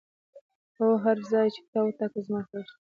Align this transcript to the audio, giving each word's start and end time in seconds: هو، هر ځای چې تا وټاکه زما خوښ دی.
هو، 0.77 0.89
هر 1.03 1.17
ځای 1.31 1.47
چې 1.55 1.61
تا 1.71 1.79
وټاکه 1.85 2.19
زما 2.27 2.41
خوښ 2.47 2.67
دی. 2.73 2.77